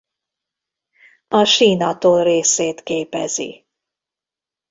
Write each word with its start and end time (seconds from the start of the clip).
A 1.27 1.43
Siin 1.43 1.81
atoll 1.81 2.23
részét 2.23 2.83
képezi. 2.83 3.65